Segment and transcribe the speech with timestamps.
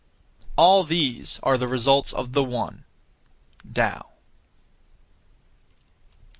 [0.55, 2.85] All these are the results of the One
[3.71, 4.09] (Tao).